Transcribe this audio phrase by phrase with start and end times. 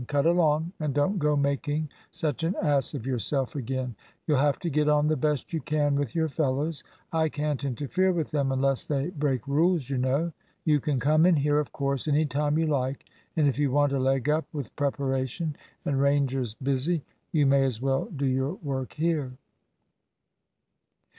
[0.07, 3.93] Cut along, and don't go making such an ass of yourself again.
[4.25, 8.11] You'll have to get on the best you can with your fellows; I can't interfere
[8.11, 10.33] with them unless they break rules, you know.
[10.65, 13.05] You can come in here, of course, any time you like,
[13.37, 17.79] and if you want a leg up with preparation, and Ranger's busy, you may as
[17.79, 19.33] well do your work here."